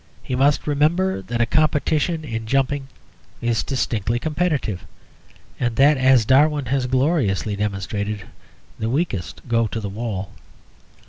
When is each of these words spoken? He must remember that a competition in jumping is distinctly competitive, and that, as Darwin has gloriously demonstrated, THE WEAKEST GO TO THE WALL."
He 0.23 0.33
must 0.35 0.65
remember 0.65 1.21
that 1.21 1.41
a 1.41 1.45
competition 1.45 2.25
in 2.25 2.47
jumping 2.47 2.87
is 3.39 3.61
distinctly 3.61 4.17
competitive, 4.17 4.83
and 5.59 5.75
that, 5.75 5.95
as 5.95 6.25
Darwin 6.25 6.65
has 6.73 6.87
gloriously 6.87 7.55
demonstrated, 7.55 8.23
THE 8.79 8.89
WEAKEST 8.89 9.43
GO 9.47 9.67
TO 9.67 9.79
THE 9.79 9.89
WALL." 9.89 10.31